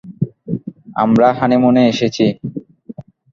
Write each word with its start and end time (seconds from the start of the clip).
আমরা 0.95 1.27
হানিমুনে 1.39 1.83
এসেছি। 1.87 2.25